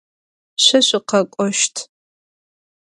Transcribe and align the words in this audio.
Şso 0.63 0.79
şsukhek'oşt. 0.85 1.75